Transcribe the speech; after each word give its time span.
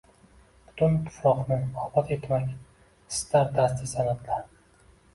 Butun 0.69 0.97
tufroqni 1.09 1.59
obod 1.83 2.11
etmak 2.17 2.51
istar 3.13 3.55
dasti 3.63 3.95
sanʻat-la 3.97 4.45